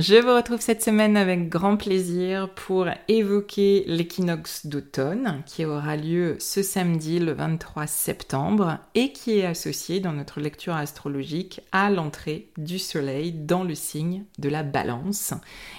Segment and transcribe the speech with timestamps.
[0.00, 6.36] Je vous retrouve cette semaine avec grand plaisir pour évoquer l'équinoxe d'automne qui aura lieu
[6.38, 12.48] ce samedi le 23 septembre et qui est associé dans notre lecture astrologique à l'entrée
[12.56, 15.34] du soleil dans le signe de la balance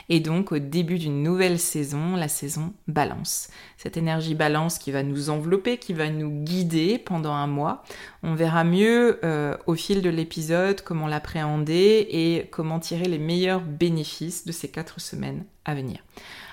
[0.07, 3.49] et donc au début d'une nouvelle saison, la saison balance.
[3.77, 7.81] Cette énergie balance qui va nous envelopper, qui va nous guider pendant un mois.
[8.21, 13.61] On verra mieux euh, au fil de l'épisode comment l'appréhender et comment tirer les meilleurs
[13.61, 14.10] bénéfices
[14.45, 15.99] de ces quatre semaines à venir.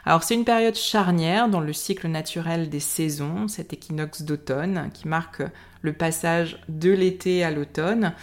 [0.05, 5.09] Alors c'est une période charnière dans le cycle naturel des saisons, cet équinoxe d'automne qui
[5.09, 5.43] marque
[5.83, 8.15] le passage de l'été à l'automne.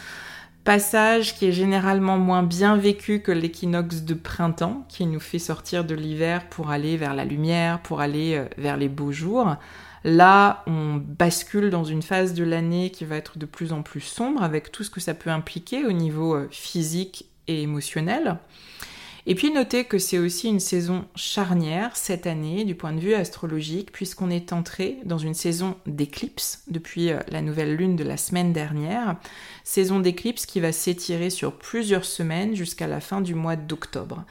[0.64, 5.86] Passage qui est généralement moins bien vécu que l'équinoxe de printemps, qui nous fait sortir
[5.86, 9.58] de l'hiver pour aller vers la lumière, pour aller euh, vers les beaux jours.
[10.04, 14.02] Là, on bascule dans une phase de l'année qui va être de plus en plus
[14.02, 18.38] sombre, avec tout ce que ça peut impliquer au niveau euh, physique et émotionnel.
[19.28, 23.16] Et puis notez que c'est aussi une saison charnière cette année du point de vue
[23.16, 28.18] astrologique puisqu'on est entré dans une saison d'éclipse depuis euh, la nouvelle lune de la
[28.18, 29.18] semaine dernière.
[29.64, 34.26] Saison d'éclipse qui va s'étirer sur plusieurs semaines jusqu'à la fin du mois d'octobre.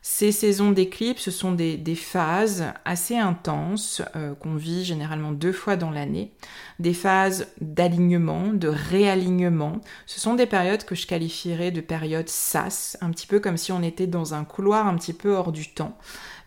[0.00, 5.90] Ces saisons d'éclipse sont des, phases assez intenses euh, qu'on vit généralement deux fois dans
[5.90, 6.32] l'année,
[6.78, 9.80] des phases d'alignement, de réalignement.
[10.06, 13.72] Ce sont des périodes que je qualifierais de périodes sas, un petit peu comme si
[13.72, 15.98] on était dans un couloir un petit peu hors du temps.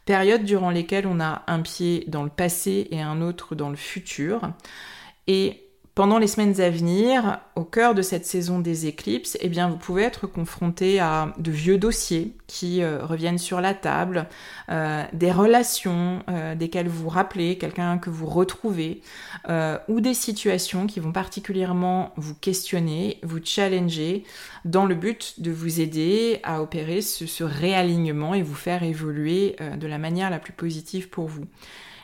[0.05, 3.75] Périodes durant lesquelles on a un pied dans le passé et un autre dans le
[3.75, 4.41] futur.
[5.27, 9.67] Et pendant les semaines à venir, au cœur de cette saison des éclipses, eh bien,
[9.67, 14.27] vous pouvez être confronté à de vieux dossiers qui euh, reviennent sur la table,
[14.69, 19.01] euh, des relations euh, desquelles vous rappelez, quelqu'un que vous retrouvez,
[19.89, 24.23] ou des situations qui vont particulièrement vous questionner, vous challenger,
[24.63, 29.87] dans le but de vous aider à opérer ce réalignement et vous faire évoluer de
[29.87, 31.45] la manière la plus positive pour vous.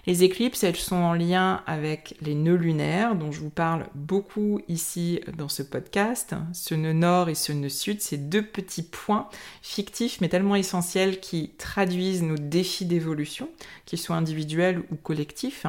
[0.08, 4.62] Les éclipses, elles sont en lien avec les nœuds lunaires, dont je vous parle beaucoup
[4.70, 6.34] ici dans ce podcast.
[6.54, 9.28] Ce nœud nord et ce nœud sud, ces deux petits points
[9.62, 13.50] fictifs mais tellement essentiels qui traduisent nos défis d'évolution,
[13.86, 15.66] qu'ils soient individuels ou collectifs.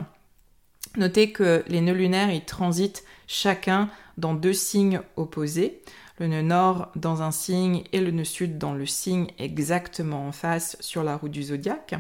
[0.96, 5.82] Notez que les nœuds lunaires, ils transitent chacun dans deux signes opposés
[6.18, 10.32] le nœud nord dans un signe et le nœud sud dans le signe exactement en
[10.32, 11.94] face sur la roue du zodiaque,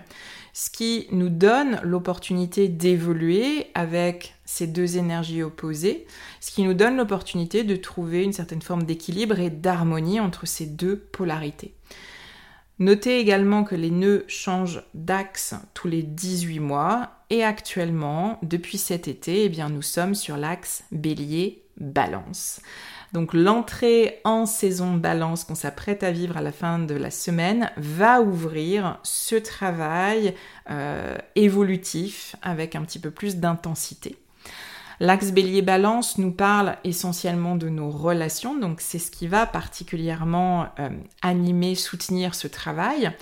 [0.52, 6.06] ce qui nous donne l'opportunité d'évoluer avec ces deux énergies opposées,
[6.40, 10.66] ce qui nous donne l'opportunité de trouver une certaine forme d'équilibre et d'harmonie entre ces
[10.66, 11.74] deux polarités.
[12.80, 19.08] Notez également que les nœuds changent d'axe tous les 18 mois et actuellement, depuis cet
[19.08, 22.60] été, eh bien, nous sommes sur l'axe bélier-balance.
[23.12, 27.70] Donc l'entrée en saison balance qu'on s'apprête à vivre à la fin de la semaine
[27.76, 30.34] va ouvrir ce travail
[30.70, 34.16] euh, évolutif avec un petit peu plus d'intensité.
[35.00, 40.66] L'axe bélier balance nous parle essentiellement de nos relations, donc c'est ce qui va particulièrement
[40.80, 40.88] euh,
[41.22, 43.12] animer, soutenir ce travail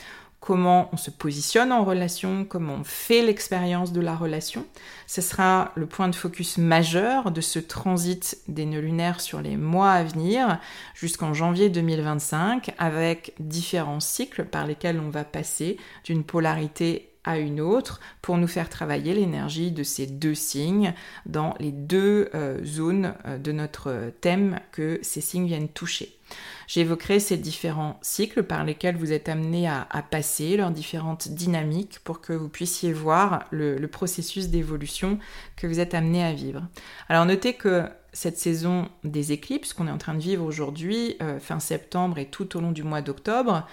[0.46, 4.64] comment on se positionne en relation, comment on fait l'expérience de la relation.
[5.08, 9.56] Ce sera le point de focus majeur de ce transit des nœuds lunaires sur les
[9.56, 10.60] mois à venir
[10.94, 18.00] jusqu'en janvier 2025 avec différents cycles par lesquels on va passer d'une polarité une autre
[18.23, 20.94] pour nous faire travailler l'énergie de ces deux signes
[21.26, 26.17] dans les deux euh, zones euh, de notre thème que ces signes viennent toucher.
[26.67, 32.20] J'évoquerai ces différents cycles par lesquels vous êtes amené à, passer, leurs différentes dynamiques pour
[32.20, 35.19] que vous puissiez voir le, processus d'évolution
[35.55, 36.62] que vous êtes amené à vivre.
[37.08, 41.38] Alors notez que cette saison des éclipses qu'on est en train de vivre aujourd'hui, euh,
[41.38, 43.67] fin septembre et tout au long du mois d'octobre,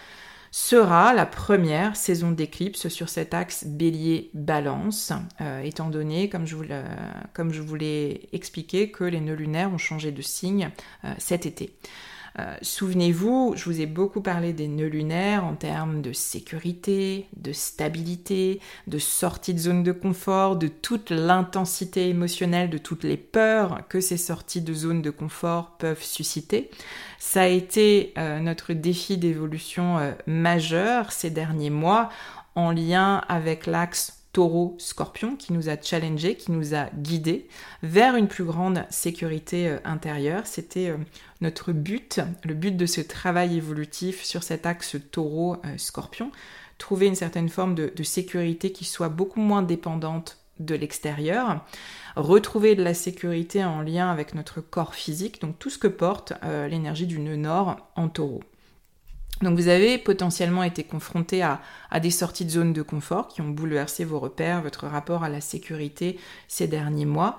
[0.54, 5.12] sera la première saison d'éclipse sur cet axe bélier-balance,
[5.42, 10.22] euh, étant donné, comme je, vous l'ai expliqué, que les nœuds lunaires ont changé de
[10.22, 10.70] signe
[11.06, 11.76] euh, cet été.
[12.40, 17.54] Euh, souvenez-vous, je vous ai beaucoup parlé des nœuds lunaires en termes de sécurité, de
[17.54, 23.88] stabilité, de sortie de zone de confort, de toute l'intensité émotionnelle, de toutes les peurs
[23.88, 26.72] que ces sorties de zone de confort peuvent susciter.
[27.20, 32.10] Ça a été euh, notre défi d'évolution euh, majeur ces derniers mois
[32.56, 37.48] en lien avec l'axe taureau-scorpion qui nous a challengé, qui nous a guidés
[37.84, 40.48] vers une plus grande sécurité euh, intérieure.
[40.48, 40.98] C'était euh,
[41.40, 46.32] notre but, le but de ce travail évolutif sur cet axe taureau-scorpion.
[46.80, 51.64] Trouver une certaine forme de, sécurité qui soit beaucoup moins dépendante de l'extérieur,
[52.16, 56.34] retrouver de la sécurité en lien avec notre corps physique, donc tout ce que porte
[56.44, 58.42] euh, l'énergie du nœud nord en taureau.
[59.42, 61.60] Donc vous avez potentiellement été confronté à,
[62.02, 65.42] des sorties de zone de confort qui ont bouleversé vos repères, votre rapport à la
[65.42, 67.38] sécurité ces derniers mois.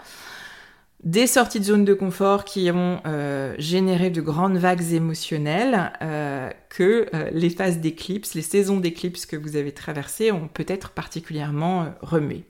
[1.02, 6.48] Des sorties de zone de confort qui ont euh, généré de grandes vagues émotionnelles euh,
[6.70, 11.88] que euh, les phases d'éclipse, les saisons d'éclipse que vous avez traversées ont peut-être particulièrement
[12.00, 12.44] remué.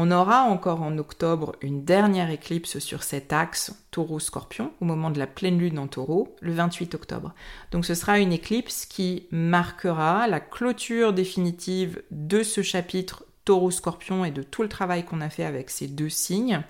[0.00, 5.18] On aura encore en octobre une dernière éclipse sur cet axe taureau-scorpion au moment de
[5.18, 7.34] la pleine lune en taureau, le 28 octobre.
[7.72, 14.30] Donc ce sera une éclipse qui marquera la clôture définitive de ce chapitre taureau-scorpion et
[14.30, 16.62] de tout le travail qu'on a fait avec ces deux signes.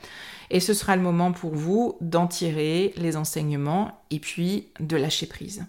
[0.49, 5.27] Et ce sera le moment pour vous d'en tirer les enseignements et puis de lâcher
[5.27, 5.67] prise.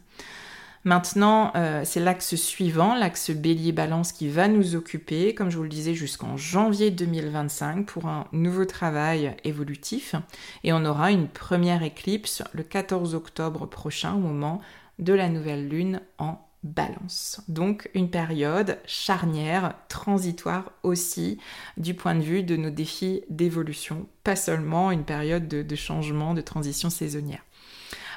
[0.86, 5.70] Maintenant, euh, c'est l'axe suivant, l'axe bélier-balance qui va nous occuper, comme je vous le
[5.70, 10.16] disais, jusqu'en janvier 2025 pour un nouveau travail évolutif.
[10.64, 14.62] Et on aura une première éclipse le 14 octobre prochain au moment
[15.00, 17.42] de la nouvelle lune en balance.
[17.48, 21.40] Donc une période charnière, transitoire aussi
[21.78, 26.42] du point de vue de nos défis d'évolution, pas seulement une période de changement, de
[26.42, 27.44] transition saisonnière.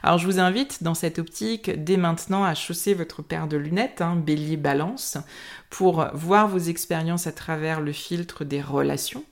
[0.04, 4.00] Alors je vous invite dans cette optique dès maintenant à chausser votre paire de lunettes,
[4.00, 5.16] hein, bélier balance,
[5.70, 9.24] pour voir vos expériences à travers le filtre des relations,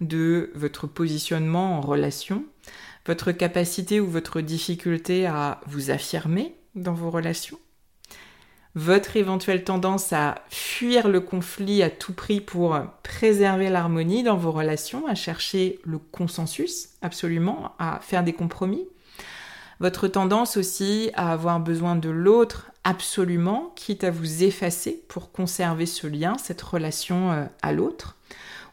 [0.00, 2.44] de votre positionnement en relation,
[3.04, 7.58] votre capacité ou votre difficulté à vous affirmer dans vos relations,
[8.74, 14.52] votre éventuelle tendance à fuir le conflit à tout prix pour préserver l'harmonie dans vos
[14.52, 18.86] relations, à chercher le consensus absolument, à faire des compromis,
[19.80, 25.86] votre tendance aussi à avoir besoin de l'autre absolument, quitte à vous effacer pour conserver
[25.86, 28.16] ce lien, cette relation euh, à l'autre.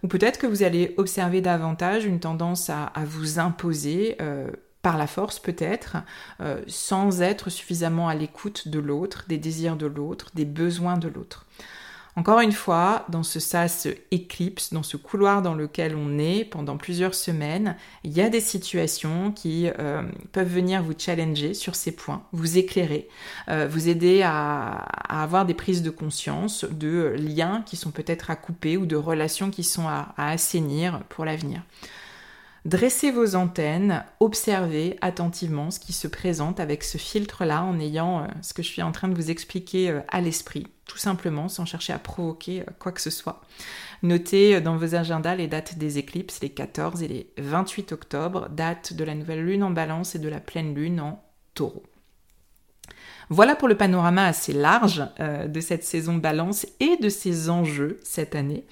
[0.03, 5.07] Ou peut-être que vous allez observer davantage une tendance à, vous imposer euh, par la
[5.07, 5.97] force peut-être,
[6.41, 11.07] euh, sans être suffisamment à l'écoute de l'autre, des désirs de l'autre, des besoins de
[11.07, 11.45] l'autre.
[12.15, 16.77] Encore une fois, dans ce sas éclipse, dans ce couloir dans lequel on est pendant
[16.77, 21.91] plusieurs semaines, il y a des situations qui euh, peuvent venir vous challenger sur ces
[21.91, 23.07] points, vous éclairer,
[23.49, 28.35] euh, vous aider à, avoir des prises de conscience de liens qui sont peut-être à
[28.35, 31.63] couper ou de relations qui sont à assainir pour l'avenir.
[32.65, 38.27] Dressez vos antennes, observez attentivement ce qui se présente avec ce filtre-là en ayant euh,
[38.41, 41.65] ce que je suis en train de vous expliquer euh, à l'esprit, tout simplement, sans
[41.65, 43.41] chercher à provoquer euh, quoi que ce soit.
[44.01, 48.93] Notez dans vos agendas les dates des éclipses, les 14 et les 28 octobre, date
[48.93, 51.21] de la nouvelle lune en balance et de la pleine lune en
[51.55, 51.83] taureau.
[53.29, 55.01] Voilà pour le panorama assez large
[55.47, 58.65] de cette saison balance et de ses enjeux cette année.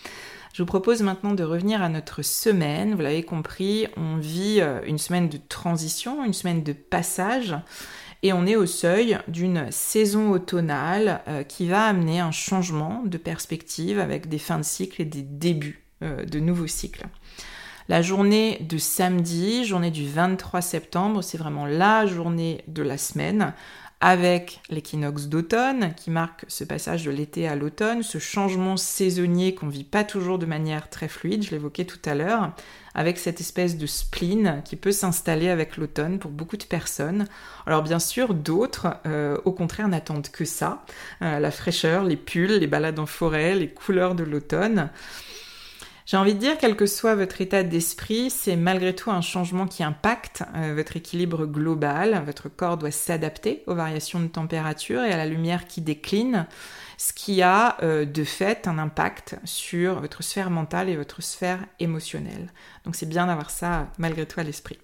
[0.54, 2.94] Je vous propose maintenant de revenir à notre semaine.
[2.94, 7.56] Vous l'avez compris, on vit euh, une semaine de transition, une semaine de passage.
[8.22, 13.18] Et on est au seuil d'une saison automnale euh, qui va amener un changement de
[13.18, 17.06] perspective avec des fins de cycle et des débuts euh, de nouveaux cycles.
[17.88, 23.54] La journée de samedi, journée du 23 septembre, c'est vraiment la journée de la semaine
[24.02, 29.68] avec l'équinoxe d'automne qui marque ce passage de l'été à l'automne, ce changement saisonnier qu'on
[29.68, 32.52] vit pas toujours de manière très fluide, je l'évoquais tout à l'heure,
[32.96, 37.28] avec cette espèce de spleen qui peut s'installer avec l'automne pour beaucoup de personnes.
[37.68, 40.84] Alors bien sûr, d'autres, euh, au contraire, n'attendent que ça,
[41.22, 44.90] euh, la fraîcheur, les pulls, les balades en forêt, les couleurs de l'automne.
[46.12, 49.66] J'ai envie de dire, quel que soit votre état d'esprit, c'est malgré tout un changement
[49.66, 52.22] qui impacte euh, votre équilibre global.
[52.26, 56.48] Votre corps doit s'adapter aux variations de température et à la lumière qui décline
[56.98, 61.60] ce qui a euh, de fait un impact sur votre sphère mentale et votre sphère
[61.80, 62.52] émotionnelle.
[62.84, 64.80] Donc c'est bien d'avoir ça malgré tout à l'esprit.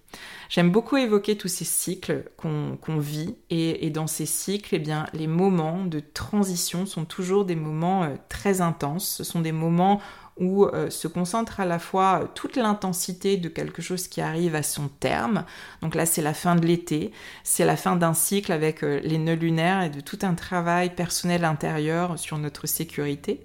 [0.48, 5.84] J'aime beaucoup évoquer tous ces cycles qu'on vit et, dans ces cycles, eh les moments
[5.84, 9.17] de transition sont toujours des moments euh, très intenses.
[9.17, 10.00] Ce sont des moments
[10.39, 14.63] où euh, se concentre à la fois toute l'intensité de quelque chose qui arrive à
[14.63, 15.46] son terme.
[15.82, 17.12] Donc là, c'est la fin de l'été,
[17.44, 20.94] c'est la fin d'un cycle avec euh, les nœuds lunaires et de tout un travail
[20.94, 23.41] personnel intérieur sur notre sécurité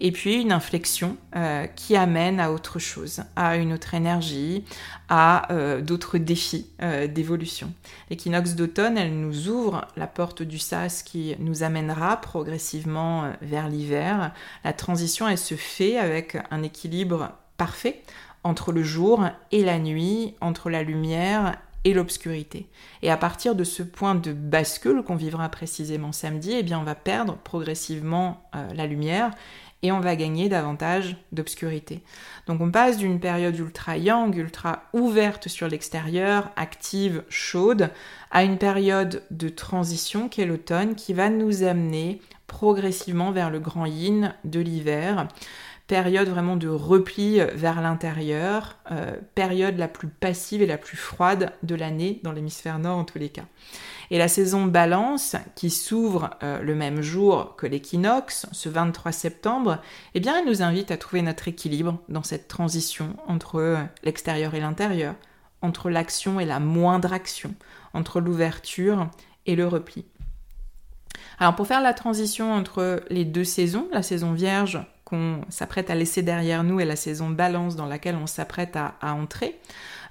[0.00, 4.64] et puis une inflexion euh, qui amène à autre chose, à une autre énergie,
[5.08, 7.72] à euh, d'autres défis euh, d'évolution.
[8.10, 14.32] L'équinoxe d'automne, elle nous ouvre la porte du sas qui nous amènera progressivement vers l'hiver.
[14.64, 18.02] La transition, elle se fait avec un équilibre parfait
[18.44, 22.68] entre le jour et la nuit, entre la lumière et l'obscurité.
[23.02, 26.84] Et à partir de ce point de bascule qu'on vivra précisément samedi, eh bien on
[26.84, 28.42] va perdre progressivement
[28.74, 29.30] la lumière
[29.82, 32.02] et on va gagner davantage d'obscurité.
[32.46, 37.90] Donc on passe d'une période ultra yang, ultra ouverte sur l'extérieur, active, chaude,
[38.30, 43.60] à une période de transition qui est l'automne qui va nous amener progressivement vers le
[43.60, 45.28] grand yin de l'hiver.
[45.86, 51.52] Période vraiment de repli vers l'intérieur, euh, période la plus passive et la plus froide
[51.62, 53.46] de l'année dans l'hémisphère nord en tous les cas.
[54.10, 59.82] Et la saison balance, qui s'ouvre euh, le même jour que l'équinoxe, ce 23 septembre,
[60.14, 64.54] eh bien, elle nous invite à trouver notre équilibre dans cette transition entre euh, l'extérieur
[64.54, 65.14] et l'intérieur,
[65.60, 67.54] entre l'action et la moindre action,
[67.92, 69.10] entre l'ouverture
[69.46, 70.04] et le repli.
[71.40, 75.94] Alors pour faire la transition entre les deux saisons, la saison vierge qu'on s'apprête à
[75.94, 79.58] laisser derrière nous et la saison balance dans laquelle on s'apprête à, entrer,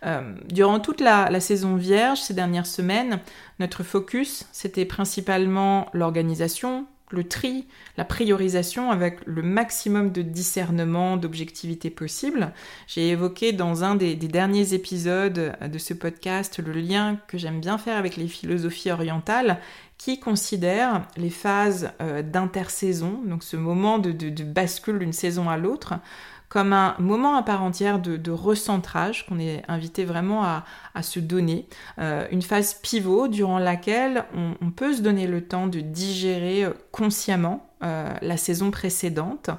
[0.06, 3.20] euh, durant toute la, saison vierge, ces dernières semaines,
[3.60, 11.90] notre focus, c'était principalement l'organisation, le tri, la priorisation avec le maximum de discernement, d'objectivité
[11.90, 12.52] possible.
[12.88, 17.78] J'ai évoqué dans un des, derniers épisodes de ce podcast le lien que j'aime bien
[17.78, 19.60] faire avec les philosophies orientales
[19.98, 25.96] qui considèrent les phases euh, d'intersaison, donc ce moment de bascule d'une saison à l'autre,
[26.50, 30.64] comme un moment à part entière de, recentrage qu'on est invité vraiment à,
[31.02, 31.68] se donner,
[32.00, 36.72] euh, une phase pivot durant laquelle on, peut se donner le temps de digérer euh,
[36.92, 39.52] consciemment euh, la saison précédente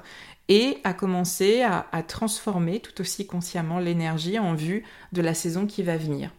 [0.49, 5.83] et à commencer à, transformer tout aussi consciemment l'énergie en vue de la saison qui
[5.83, 6.31] va venir.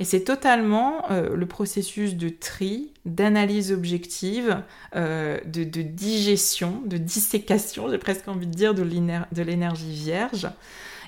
[0.00, 4.62] Et c'est totalement euh, le processus de tri, d'analyse objective,
[4.96, 10.48] euh, de, digestion, de dissécation, j'ai presque envie de dire, de l'énergie vierge.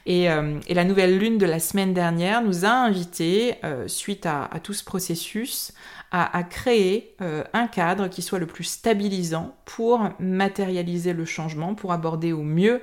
[0.09, 4.73] Euh, et, la nouvelle lune de la semaine dernière nous a invités, suite à, tout
[4.73, 5.73] ce processus,
[6.13, 11.93] à, créer euh, un cadre qui soit le plus stabilisant pour matérialiser le changement, pour
[11.93, 12.83] aborder au mieux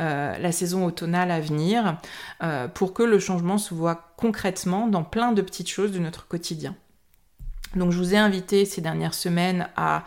[0.00, 1.98] euh, la saison automnale à venir,
[2.42, 6.26] euh, pour que le changement se voit concrètement dans plein de petites choses de notre
[6.26, 6.74] quotidien.
[7.76, 10.04] Donc je vous ai invité ces dernières semaines à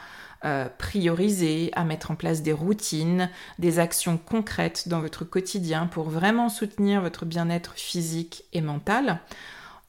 [0.77, 3.29] prioriser, à mettre en place des routines,
[3.59, 9.19] des actions concrètes dans votre quotidien pour vraiment soutenir votre bien-être physique et mental.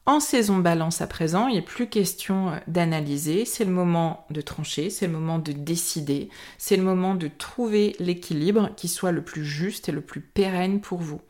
[0.09, 4.41] En saison balance à présent, il n'est plus question euh, d'analyser, c'est le moment de
[4.41, 9.21] trancher, c'est le moment de décider, c'est le moment de trouver l'équilibre qui soit le
[9.21, 11.21] plus juste et le plus pérenne pour vous.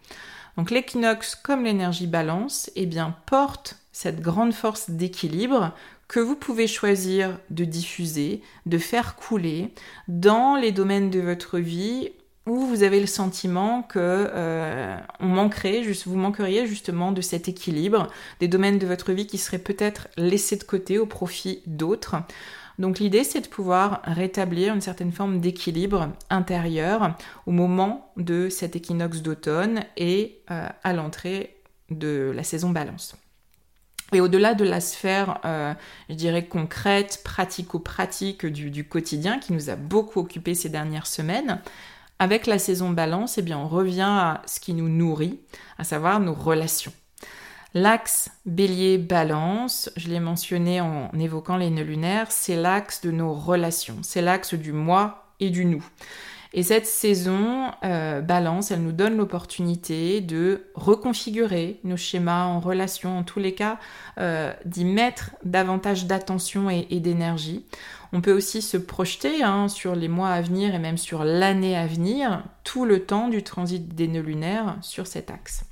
[0.56, 5.74] Donc l'équinoxe comme l'énergie balance, eh bien porte cette grande force d'équilibre
[6.08, 9.72] que vous pouvez choisir de diffuser, de faire couler
[10.08, 12.10] dans les domaines de votre vie
[12.46, 18.08] où vous avez le sentiment que euh, manquerait, vous manqueriez justement de cet équilibre,
[18.40, 22.16] des domaines de votre vie qui seraient peut-être laissés de côté au profit d'autres.
[22.78, 28.76] Donc l'idée c'est de pouvoir rétablir une certaine forme d'équilibre intérieur au moment de cet
[28.76, 31.56] équinoxe d'automne et euh, à l'entrée
[31.90, 33.14] de la saison balance.
[34.12, 35.74] Et au-delà de la sphère, euh,
[36.08, 41.60] je dirais, concrète, pratico-pratique du, quotidien qui nous a beaucoup occupé ces dernières semaines,
[42.18, 45.38] avec la saison balance, eh bien, on revient à ce qui nous nourrit,
[45.76, 46.92] à savoir nos relations.
[47.74, 53.98] L'axe bélier-balance, je l'ai mentionné en évoquant les nœuds lunaires, c'est l'axe de nos relations,
[54.02, 55.84] c'est l'axe du moi et du nous.
[56.54, 63.18] Et cette saison euh, balance, elle nous donne l'opportunité de reconfigurer nos schémas en relation,
[63.18, 63.78] en tous les cas,
[64.18, 67.66] euh, d'y mettre davantage d'attention et, d'énergie.
[68.14, 71.76] On peut aussi se projeter hein, sur les mois à venir et même sur l'année
[71.76, 75.67] à venir, tout le temps du transit des nœuds lunaires sur cet axe.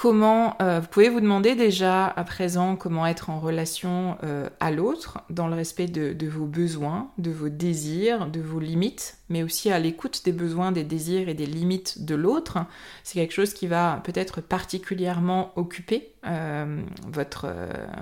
[0.00, 4.70] Comment euh, vous pouvez vous demander déjà à présent comment être en relation euh, à
[4.70, 9.70] l'autre dans le respect de, vos besoins, de vos désirs, de vos limites, mais aussi
[9.70, 12.60] à l'écoute des besoins, des désirs et des limites de l'autre.
[13.04, 17.48] C'est quelque chose qui va peut-être particulièrement occuper euh, votre,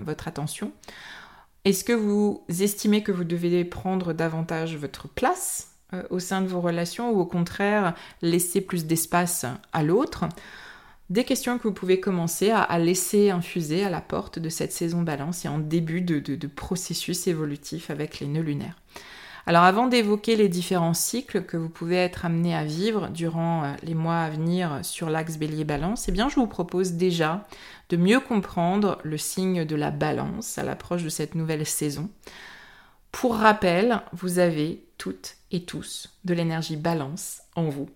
[0.01, 0.71] votre attention.
[1.65, 5.73] Est-ce que vous estimez que vous devez prendre davantage votre place
[6.11, 10.27] au sein de vos relations ou au contraire laisser plus d'espace à l'autre?
[11.11, 15.03] Des questions que vous pouvez commencer à, laisser infuser à la porte de cette saison
[15.03, 18.77] balance et en début de, processus évolutif avec les nœuds lunaires.
[19.47, 23.73] Alors avant d'évoquer les différents cycles que vous pouvez être amené à vivre durant euh,
[23.83, 27.47] les mois à venir sur l'axe bélier balance, eh bien je vous propose déjà
[27.89, 32.11] de mieux comprendre le signe de la balance à l'approche de cette nouvelle saison.
[33.13, 37.89] Pour rappel, vous avez toutes et tous de l'énergie balance en vous.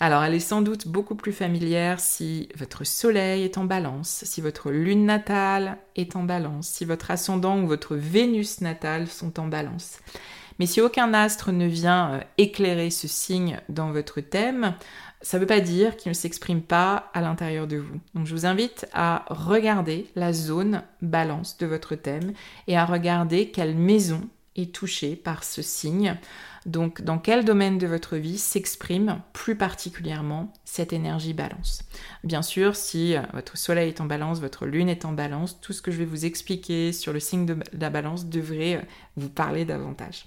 [0.00, 4.40] Alors elle est sans doute beaucoup plus familière si votre soleil est en balance, si
[4.40, 9.46] votre lune natale est en balance, si votre ascendant ou votre Vénus natale sont en
[9.46, 9.98] balance.
[10.58, 14.74] Mais si aucun astre ne vient euh, éclairer ce signe dans votre thème,
[15.22, 18.00] ça ne veut pas dire qu'il ne s'exprime pas à l'intérieur de vous.
[18.14, 22.32] Donc je vous invite à regarder la zone balance de votre thème
[22.66, 24.28] et à regarder quelle maison
[24.62, 26.18] est touchée par ce signe
[26.68, 31.82] donc, dans quel domaine de votre vie s'exprime plus particulièrement cette énergie balance?
[32.24, 35.72] Bien sûr, si euh, votre soleil est en balance, votre lune est en balance, tout
[35.72, 38.82] ce que je vais vous expliquer sur le signe de la balance devrait euh,
[39.16, 40.26] vous parler davantage.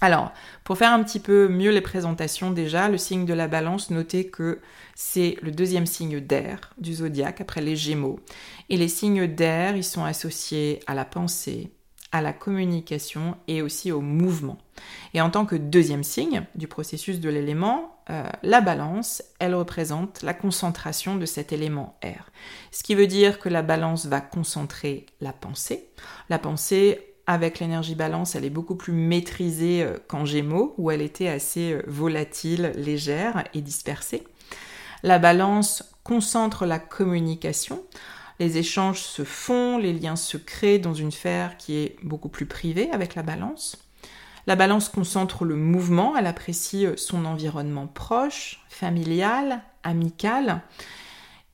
[0.00, 0.32] Alors,
[0.64, 4.28] pour faire un petit peu mieux les présentations déjà, le signe de la balance, notez
[4.28, 4.60] que
[4.94, 8.20] c'est le deuxième signe d'air du zodiaque après les Gémeaux.
[8.70, 11.72] Et les signes d'air, ils sont associés à la pensée,
[12.12, 14.58] à la communication et aussi au mouvement.
[15.14, 20.22] Et en tant que deuxième signe du processus de l'élément, euh, la balance, elle représente
[20.22, 22.30] la concentration de cet élément R.
[22.70, 25.88] Ce qui veut dire que la balance va concentrer la pensée.
[26.30, 31.02] La pensée, avec l'énergie balance, elle est beaucoup plus maîtrisée euh, qu'en Gémeaux, où elle
[31.02, 34.24] était assez euh, volatile, légère et dispersée.
[35.02, 37.82] La balance concentre la communication
[38.38, 42.46] les échanges se font, les liens se créent dans une sphère qui est beaucoup plus
[42.46, 43.76] privée avec la balance.
[44.46, 50.62] La balance concentre le mouvement, elle apprécie euh, son environnement proche, familial, amical.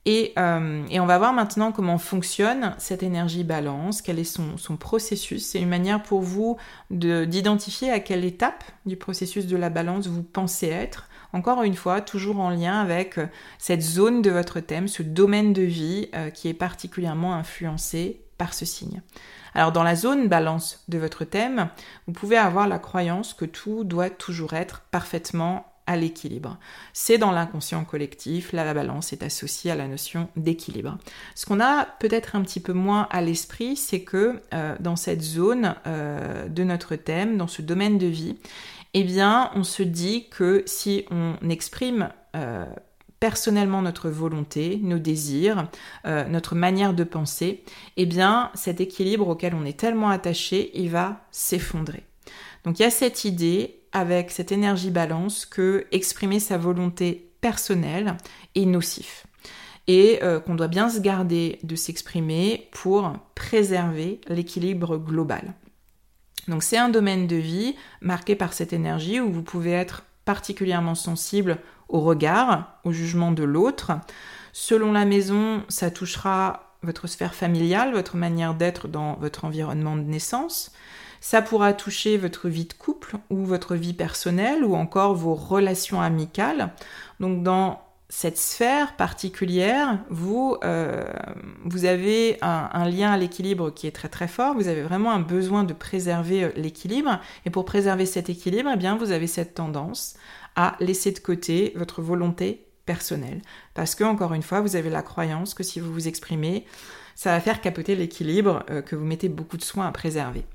[0.07, 4.77] Euh, et, on va voir maintenant comment fonctionne cette énergie balance, quel est son, son
[4.77, 5.45] processus.
[5.45, 6.57] C'est une manière pour vous
[6.91, 11.99] d'identifier à quelle étape du processus de la balance vous pensez être encore une fois,
[11.99, 16.29] toujours en lien avec euh, cette zone de votre thème, ce domaine de vie euh,
[16.29, 19.01] qui est particulièrement influencé par ce signe.
[19.53, 21.67] Alors dans la zone balance de votre thème,
[22.07, 26.57] vous pouvez avoir la croyance que tout doit toujours être parfaitement à l'équilibre.
[26.93, 30.97] C'est dans l'inconscient collectif, là la balance est associée à la notion d'équilibre.
[31.35, 35.21] Ce qu'on a peut-être un petit peu moins à l'esprit, c'est que euh, dans cette
[35.21, 38.37] zone de notre thème, dans ce domaine de vie,
[38.97, 42.65] eh bien, on se dit que si on exprime euh,
[43.19, 45.67] personnellement notre volonté, nos désirs,
[46.05, 47.65] euh, notre manière de penser,
[47.97, 52.03] eh bien, cet équilibre auquel on est tellement attaché, il va s'effondrer.
[52.63, 58.15] Donc, il y a cette idée avec cette énergie balance que exprimer sa volonté personnelle
[58.55, 59.27] est nocif
[59.87, 65.53] et euh, qu'on doit bien se garder de s'exprimer pour préserver l'équilibre global.
[66.47, 70.95] Donc c'est un domaine de vie marqué par cette énergie où vous pouvez être particulièrement
[70.95, 71.57] sensible
[71.89, 73.91] au regard, au jugement de l'autre.
[74.53, 80.01] Selon la maison, ça touchera votre sphère familiale, votre manière d'être dans votre environnement de
[80.01, 80.71] naissance.
[81.19, 86.01] Ça pourra toucher votre vie de couple ou votre vie personnelle ou encore vos relations
[86.01, 86.71] amicales.
[87.19, 91.03] Donc dans cette sphère particulière, vous, euh,
[91.63, 95.19] vous avez un, lien à l'équilibre qui est très très fort, vous avez vraiment un
[95.19, 99.55] besoin de préserver euh, l'équilibre, et pour préserver cet équilibre, eh bien, vous avez cette
[99.55, 100.15] tendance
[100.55, 103.41] à laisser de côté votre volonté personnelle.
[103.73, 106.65] Parce que, encore une fois, vous avez la croyance que si vous vous exprimez,
[107.15, 110.45] ça va faire capoter l'équilibre euh, que vous mettez beaucoup de soin à préserver.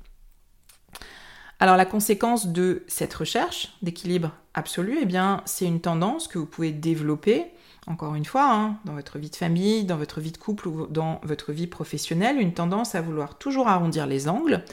[1.61, 6.47] Alors la conséquence de cette recherche d'équilibre absolu, eh bien, c'est une tendance que vous
[6.47, 7.45] pouvez développer,
[7.85, 10.87] encore une fois, hein, dans votre vie de famille, dans votre vie de couple ou
[10.87, 14.63] dans votre vie professionnelle, une tendance à vouloir toujours arrondir les angles,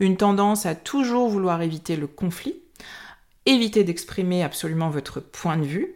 [0.00, 2.56] une tendance à toujours vouloir éviter le conflit,
[3.44, 5.92] éviter d'exprimer absolument votre point de vue,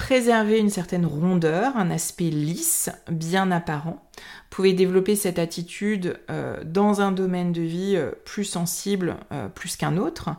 [0.00, 4.02] préserver une certaine rondeur, un aspect lisse, bien apparent.
[4.16, 9.48] Vous pouvez développer cette attitude euh, dans un domaine de vie euh, plus sensible euh,
[9.48, 10.30] plus qu'un autre.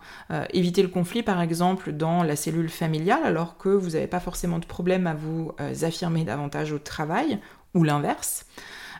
[0.51, 4.57] éviter le conflit par exemple dans la cellule familiale alors que vous n'avez pas forcément
[4.57, 5.51] de problème à vous
[5.83, 7.39] affirmer davantage au travail
[7.75, 8.47] ou l'inverse.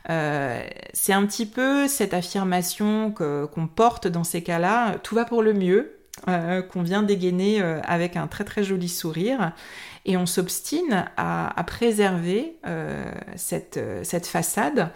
[0.06, 5.54] c'est un petit peu cette affirmation qu'on porte dans ces cas-là, tout va pour le
[5.54, 9.52] mieux, qu'on vient dégainer avec un très très joli sourire.
[10.04, 13.12] Et on s'obstine à, préserver euh,
[13.76, 14.90] euh, cette façade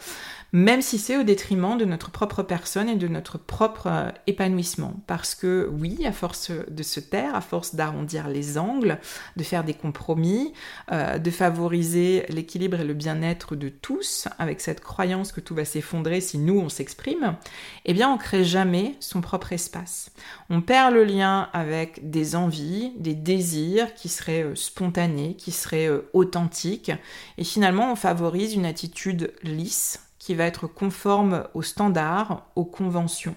[0.52, 4.94] même si c'est au détriment de notre propre personne et de notre propre euh, épanouissement.
[5.06, 8.98] Parce que oui, à force de se taire, à force d'arrondir les angles,
[9.36, 10.52] de faire des compromis,
[10.92, 15.64] euh, de favoriser l'équilibre et le bien-être de tous, avec cette croyance que tout va
[15.64, 17.36] s'effondrer si nous on s'exprime,
[17.84, 20.10] eh bien on crée jamais son propre espace.
[20.48, 25.90] On perd le lien avec des envies, des désirs qui seraient euh, spontanés, qui seraient
[26.12, 26.92] authentiques,
[27.38, 33.36] et finalement on favorise une attitude lisse, qui va être conforme aux standards, aux conventions.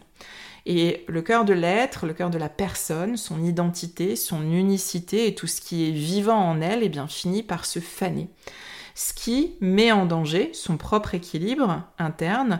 [0.65, 5.35] Et le cœur de l'être, le cœur de la personne, son identité, son unicité et
[5.35, 8.27] tout ce qui est vivant en elle, eh bien, finit par se faner.
[8.95, 12.59] Ce qui met en danger son propre équilibre interne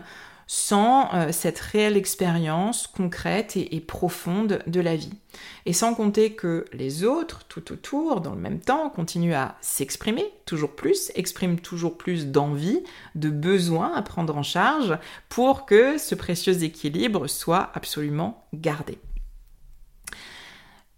[0.52, 5.12] sans euh, cette réelle expérience concrète et, profonde de la vie.
[5.64, 10.24] Et sans compter que les autres, tout autour, dans le même temps, continuent à s'exprimer
[10.46, 12.82] toujours plus, expriment toujours plus d'envie,
[13.14, 18.98] de besoin à prendre en charge pour que ce précieux équilibre soit absolument gardé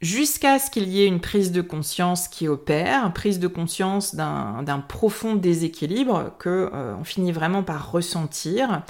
[0.00, 4.84] jusqu'à ce qu'il y ait une prise de conscience qui opère, prise de conscience d'un
[4.88, 8.82] profond déséquilibre que euh, on finit vraiment par ressentir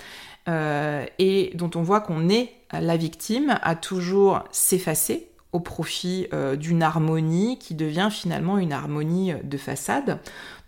[0.49, 6.57] euh, et dont on voit qu'on est la victime à toujours s'effacer au profit euh,
[6.57, 10.19] d'une harmonie qui devient finalement une harmonie de façade.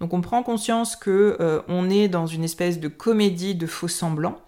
[0.01, 3.89] Donc on prend conscience que euh, on est dans une espèce de comédie de faux
[3.89, 4.39] semblants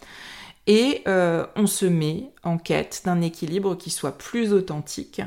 [0.69, 5.23] et on se met en quête d'un équilibre qui soit plus authentique,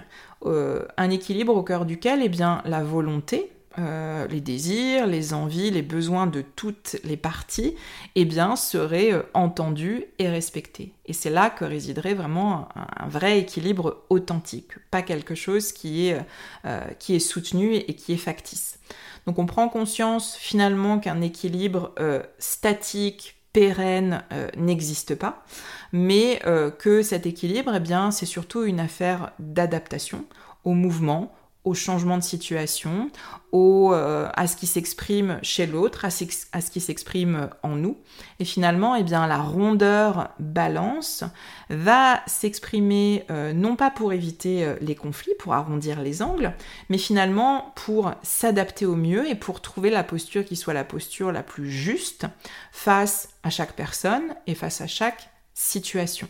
[0.46, 3.50] un équilibre au cœur duquel eh bien la volonté
[3.80, 7.76] euh, les désirs, les envies, les besoins de toutes les parties,
[8.16, 10.94] eh bien, seraient euh, entendus et respectés.
[11.06, 16.20] Et c'est là que résiderait vraiment un, vrai équilibre authentique, pas quelque chose qui est,
[16.66, 18.80] euh, qui est soutenu et qui est factice.
[19.26, 21.94] Donc on prend conscience finalement qu'un équilibre
[22.40, 24.24] statique, pérenne
[24.58, 25.44] n'existe pas,
[25.92, 26.40] mais
[26.80, 30.26] que cet équilibre, eh bien, c'est surtout une affaire d'adaptation
[30.64, 31.32] au mouvement,
[31.66, 33.12] au changement de situation,
[33.52, 37.98] au, euh, à ce qui s'exprime chez l'autre, à, ce qui s'exprime en nous.
[38.40, 41.26] Et finalement, eh bien, la rondeur balance
[41.70, 46.54] va s'exprimer euh, non pas pour éviter euh, les conflits, pour arrondir les angles,
[46.90, 51.32] mais finalement pour s'adapter au mieux et pour trouver la posture qui soit la posture
[51.34, 52.26] la plus juste
[52.72, 56.30] face à chaque personne et face à chaque situation.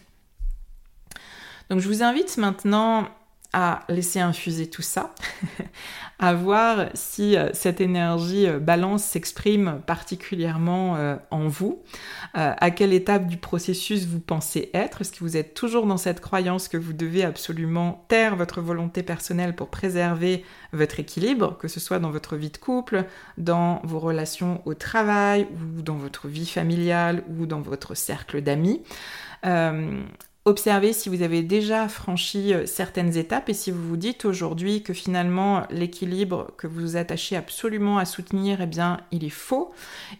[1.69, 3.07] Donc je vous invite maintenant
[3.51, 5.15] à laisser infuser tout ça,
[6.19, 11.81] à voir si euh, cette énergie euh, balance s'exprime particulièrement euh, en vous,
[12.35, 16.19] à quelle étape du processus vous pensez être, est-ce que vous êtes toujours dans cette
[16.19, 21.79] croyance que vous devez absolument taire votre volonté personnelle pour préserver votre équilibre, que ce
[21.79, 23.05] soit dans votre vie de couple,
[23.37, 28.81] dans vos relations au travail ou dans votre vie familiale ou dans votre cercle d'amis?
[30.45, 34.83] Observez si vous avez déjà franchi euh, certaines étapes et si vous vous dites aujourd'hui
[34.83, 39.71] que finalement l'équilibre que vous vous attachez absolument à soutenir, eh bien, il est faux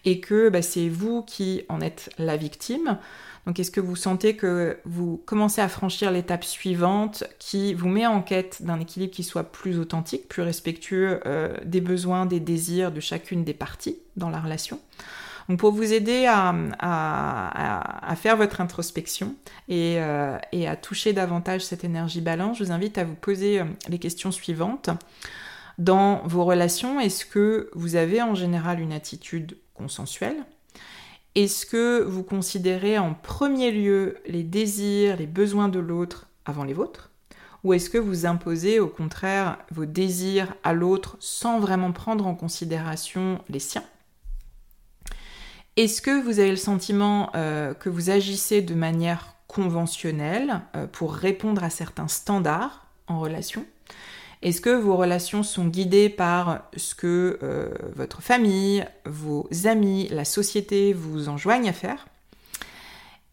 [0.04, 2.98] et que bah, c'est vous qui en êtes la victime.
[3.46, 8.06] Donc est-ce que vous sentez que vous commencez à franchir l'étape suivante qui vous met
[8.06, 12.92] en quête d'un équilibre qui soit plus authentique, plus respectueux euh, des besoins, des désirs
[12.92, 14.80] de chacune des parties dans la relation?
[15.50, 16.54] Donc pour vous aider à,
[18.16, 19.36] faire votre introspection
[19.72, 23.66] euh, et, à toucher davantage cette énergie balance, je vous invite à vous poser euh,
[23.88, 24.92] les questions suivantes.
[25.80, 30.38] Dans vos relations, est-ce que vous avez en général une attitude consensuelle?
[31.34, 36.74] Est-ce que vous considérez en premier lieu les désirs, les besoins de l'autre avant les
[36.74, 37.10] vôtres?
[37.64, 42.36] Ou est-ce que vous imposez au contraire vos désirs à l'autre sans vraiment prendre en
[42.36, 43.84] considération les siens?
[45.80, 51.14] Est-ce que vous avez le sentiment euh, que vous agissez de manière conventionnelle euh, pour
[51.14, 53.66] répondre à certains standards en relation?
[54.42, 60.26] Est-ce que vos relations sont guidées par ce que euh, votre famille, vos amis, la
[60.26, 62.08] société vous enjoignent à faire?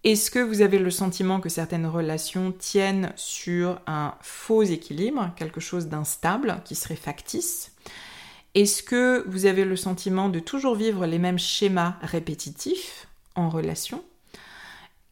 [0.05, 5.59] Est-ce que vous avez le sentiment que certaines relations tiennent sur un faux équilibre, quelque
[5.59, 7.73] chose d'instable, qui serait factice?
[8.57, 14.03] Est-ce que vous avez le sentiment de toujours vivre les mêmes schémas répétitifs en relation?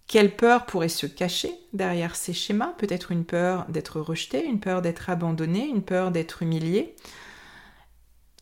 [0.07, 2.73] Quelle peur pourrait se cacher derrière ces schémas?
[2.79, 6.97] Peut-être une peur d'être rejeté, une peur d'être abandonné, une peur d'être humilié?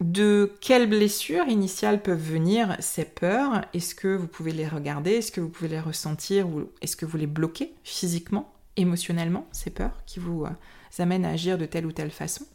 [0.00, 3.62] De quelles blessures initiales peuvent venir ces peurs?
[3.74, 5.14] Est-ce que vous pouvez les regarder?
[5.14, 9.70] Est-ce que vous pouvez les ressentir Ou est-ce que vous les bloquez physiquement, émotionnellement, ces
[9.70, 12.46] peurs qui vous euh, amènent à agir de telle ou telle façon?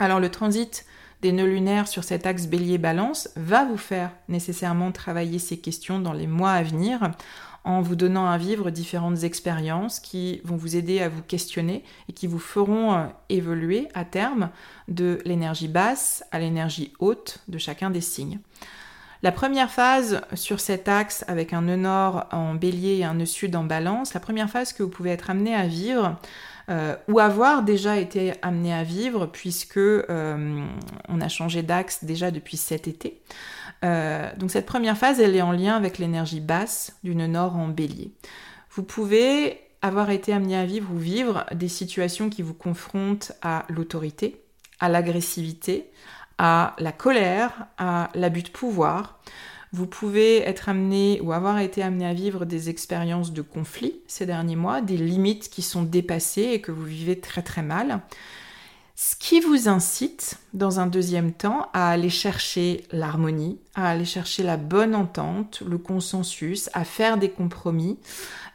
[0.00, 0.84] Alors le transit
[1.22, 6.12] des nœuds lunaires sur cet axe bélier-balance va vous faire nécessairement travailler ces questions dans
[6.12, 7.10] les mois à venir
[7.66, 12.12] en vous donnant à vivre différentes expériences qui vont vous aider à vous questionner et
[12.12, 14.50] qui vous feront euh, évoluer à terme
[14.86, 18.38] de l'énergie basse à l'énergie haute de chacun des signes.
[19.22, 23.26] La première phase sur cet axe avec un nœud nord en bélier et un nœud
[23.26, 26.16] sud en balance, la première phase que vous pouvez être amené à vivre,
[26.68, 30.66] euh, ou avoir déjà été amené à vivre puisque euh,
[31.08, 33.22] on a changé d'axe déjà depuis cet été.
[33.84, 37.68] Euh, donc cette première phase, elle est en lien avec l'énergie basse d'une nord en
[37.68, 38.12] bélier.
[38.70, 43.64] Vous pouvez avoir été amené à vivre ou vivre des situations qui vous confrontent à
[43.68, 44.42] l'autorité,
[44.80, 45.90] à l'agressivité,
[46.38, 49.20] à la colère, à l'abus de pouvoir.
[49.72, 54.26] Vous pouvez être amené ou avoir été amené à vivre des expériences de conflit ces
[54.26, 58.02] derniers mois, des limites qui sont dépassées et que vous vivez très très mal.
[58.98, 64.42] Ce qui vous incite, dans un deuxième temps, à aller chercher l'harmonie, à aller chercher
[64.42, 67.98] la bonne entente, le consensus, à faire des compromis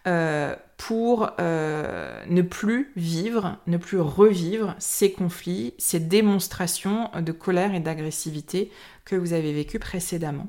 [0.08, 7.76] euh, pour euh, ne plus vivre, ne plus revivre ces conflits, ces démonstrations de colère
[7.76, 8.72] et d'agressivité
[9.06, 10.48] que vous avez vécues précédemment.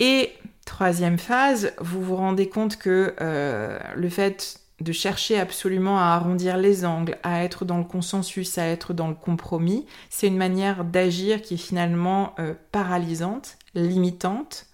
[0.00, 0.32] Et
[0.64, 6.56] troisième phase, vous vous rendez compte que euh, le fait de chercher absolument à arrondir
[6.56, 10.84] les angles, à être dans le consensus, à être dans le compromis, c'est une manière
[10.84, 14.66] d'agir qui est finalement euh, paralysante, limitante,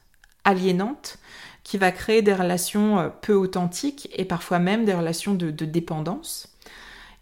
[0.45, 1.19] aliénante,
[1.63, 6.55] qui va créer des relations euh, peu authentiques et parfois même des relations de dépendance.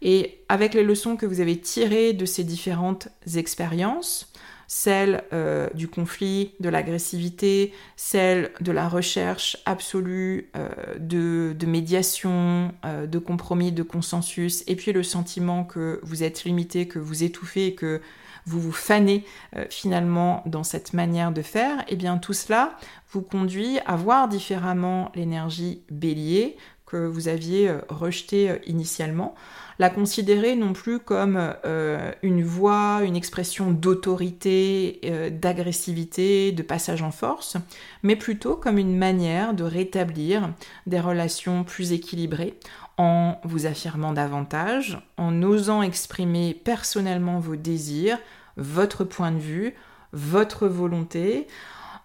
[0.03, 4.32] Et avec les leçons que vous avez tirées de ces différentes expériences,
[4.75, 13.05] celle euh, du conflit, de l'agressivité, celle de la recherche absolue euh, de, médiation, euh,
[13.05, 17.75] de compromis, de consensus, et puis le sentiment que vous êtes limité, que vous étouffez
[17.75, 18.01] que
[18.47, 19.23] vous vous fanez
[19.69, 22.75] finalement dans cette manière de faire, et eh bien tout cela
[23.11, 29.33] vous conduit à voir différemment l'énergie bélier que vous aviez rejetée initialement
[29.79, 37.01] la considérer non plus comme euh, une voix, une expression d'autorité, euh, d'agressivité, de passage
[37.01, 37.57] en force,
[38.03, 40.49] mais plutôt comme une manière de rétablir
[40.87, 42.57] des relations plus équilibrées
[42.97, 48.19] en vous affirmant davantage, en osant exprimer personnellement vos désirs,
[48.57, 49.73] votre point de vue,
[50.11, 51.47] votre volonté,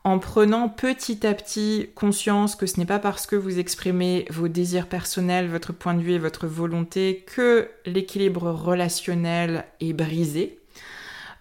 [0.04, 4.48] en prenant petit à petit conscience que ce n'est pas parce que vous exprimez vos
[4.48, 10.58] désirs personnels, votre point de vue et votre volonté que l'équilibre relationnel est brisé.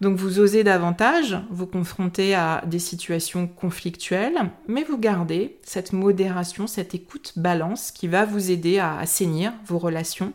[0.00, 6.66] Donc vous osez davantage vous confronter à des situations conflictuelles, mais vous gardez cette modération,
[6.66, 10.32] cette écoute balance qui va vous aider à assainir vos relations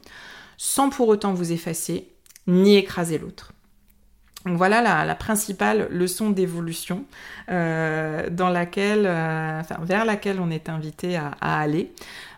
[0.57, 2.09] sans pour autant vous effacer
[2.47, 3.52] ni écraser l'autre.
[4.45, 7.05] Donc voilà la, principale leçon d'évolution
[7.49, 11.93] euh, dans laquelle, euh, vers laquelle on est invité à, aller.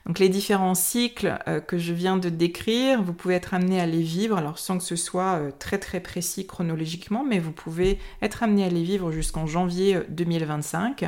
[0.06, 3.88] Donc les différents cycles euh, que je viens de décrire, vous pouvez être amené à
[3.88, 8.44] les vivre, alors sans que ce soit très très précis chronologiquement, mais vous pouvez être
[8.44, 11.06] amené à les vivre jusqu'en janvier 2025.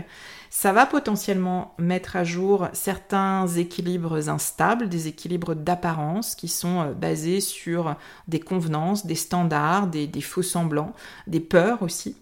[0.49, 6.93] Ça va potentiellement mettre à jour certains équilibres instables, des équilibres d'apparence qui sont euh,
[6.93, 7.95] basés sur
[8.27, 10.93] des convenances, des standards, des, faux semblants,
[11.27, 12.15] des peurs aussi.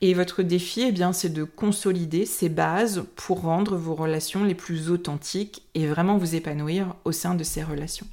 [0.00, 4.54] Et votre défi, eh bien, c'est de consolider ces bases pour rendre vos relations les
[4.54, 8.06] plus authentiques et vraiment vous épanouir au sein de ces relations.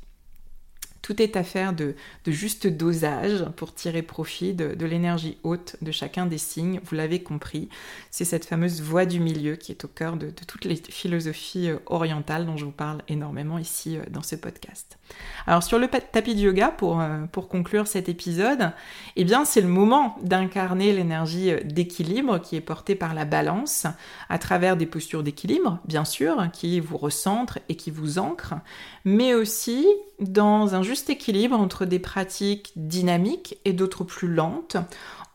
[1.04, 6.26] Tout est affaire de, de juste dosage pour tirer profit de, l'énergie haute de chacun
[6.26, 6.80] des signes.
[6.86, 7.68] Vous l'avez compris,
[8.10, 11.78] c'est cette fameuse voie du milieu qui est au cœur de, toutes les philosophies euh,
[11.88, 14.98] orientales dont je vous parle énormément ici euh, dans ce podcast.
[15.46, 18.72] Alors sur le tapis de yoga, pour, euh, pour conclure cet épisode,
[19.18, 23.88] eh bien c'est le moment d'incarner l'énergie d'équilibre qui est portée par la balance
[24.30, 28.56] à travers des postures d'équilibre, bien sûr, qui vous recentrent et qui vous ancrent,
[29.04, 29.86] mais aussi
[30.24, 34.78] dans un juste équilibre entre des pratiques dynamiques et d'autres plus lentes,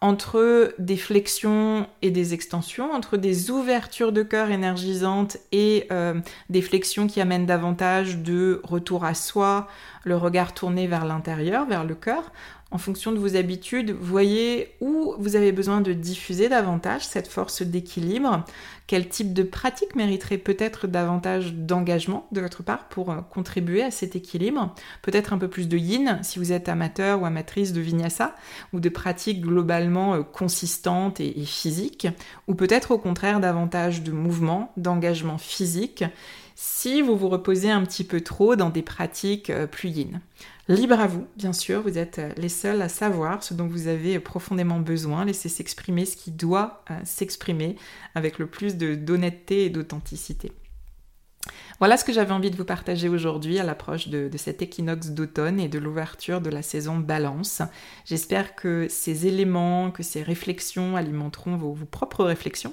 [0.00, 6.14] entre des flexions et des extensions, entre des ouvertures de cœur énergisantes et euh,
[6.50, 9.66] des flexions qui amènent davantage de retour à soi,
[10.04, 12.30] le regard tourné vers l'intérieur, vers le cœur,
[12.70, 17.62] en fonction de vos habitudes, voyez où vous avez besoin de diffuser davantage cette force
[17.62, 18.44] d'équilibre,
[18.88, 23.90] quel type de pratique mériterait peut-être davantage d'engagement de votre part pour euh, contribuer à
[23.90, 27.82] cet équilibre, peut-être un peu plus de yin si vous êtes amateur ou amatrice de
[27.82, 28.34] vinyasa,
[28.72, 32.08] ou de pratiques globalement euh, consistantes et, physiques,
[32.48, 36.04] ou peut-être au contraire davantage de mouvement, d'engagement physique,
[36.54, 40.20] si vous vous reposez un petit peu trop dans des pratiques euh, plus yin.
[40.68, 43.86] Libre à vous, bien sûr, vous êtes euh, les seuls à savoir ce dont vous
[43.86, 47.76] avez profondément besoin, laissez s'exprimer ce qui doit euh, s'exprimer
[48.14, 50.52] avec le plus d'honnêteté et d'authenticité.
[51.78, 55.60] Voilà ce que j'avais envie de vous partager aujourd'hui à l'approche de, cet équinoxe d'automne
[55.60, 57.62] et de l'ouverture de la saison balance.
[58.04, 62.72] J'espère que ces éléments, que ces réflexions alimenteront vos, propres réflexions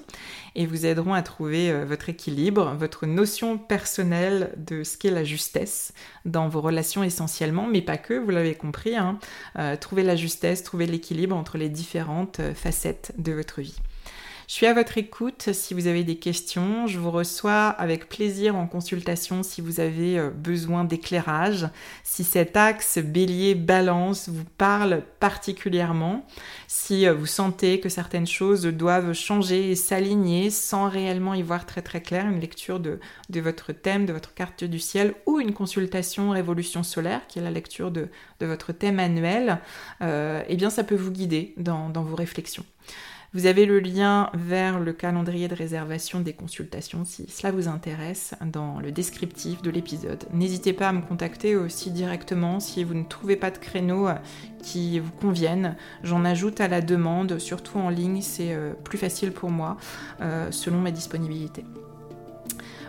[0.56, 5.22] et vous aideront à trouver euh, votre équilibre, votre notion personnelle de ce qu'est la
[5.22, 5.92] justesse
[6.24, 9.20] dans vos relations essentiellement, mais pas que, vous l'avez compris, hein.
[9.56, 13.76] euh, trouver la justesse, trouver l'équilibre entre les différentes euh, facettes de votre vie.
[14.46, 16.86] Je suis à votre écoute si vous avez des questions.
[16.86, 21.68] Je vous reçois avec plaisir en consultation si vous avez euh, besoin d'éclairage,
[22.04, 26.24] si cet axe bélier-balance vous parle particulièrement,
[26.68, 31.66] si euh, vous sentez que certaines choses doivent changer et s'aligner sans réellement y voir
[31.66, 33.00] très très clair, une lecture de,
[33.40, 37.50] votre thème, de votre carte du ciel ou une consultation révolution solaire qui est la
[37.50, 38.08] lecture de,
[38.40, 39.58] votre thème annuel,
[40.02, 42.64] euh, eh bien ça peut vous guider dans vos réflexions.
[43.36, 48.32] Vous avez le lien vers le calendrier de réservation des consultations si cela vous intéresse
[48.46, 50.24] dans le descriptif de l'épisode.
[50.32, 54.08] N'hésitez pas à me contacter aussi directement si vous ne trouvez pas de créneau
[54.62, 55.76] qui vous conviennent.
[56.02, 59.76] J'en ajoute à la demande, surtout en ligne, c'est euh, plus facile pour moi
[60.22, 61.62] euh, selon ma disponibilité.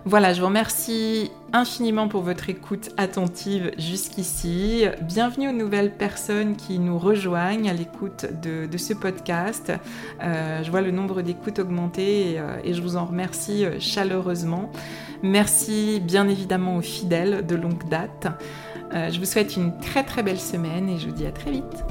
[0.06, 4.86] Voilà, je vous remercie infiniment pour votre écoute attentive jusqu'ici.
[5.02, 9.74] Bienvenue aux nouvelles personnes qui nous rejoignent à l'écoute de, ce podcast.
[10.22, 14.72] Euh, je vois le nombre d'écoutes augmenter et, euh, je vous en remercie euh, chaleureusement.
[15.24, 18.28] Merci bien évidemment aux fidèles de longue date.
[18.94, 21.84] je vous souhaite une très très belle semaine et je vous dis à très vite.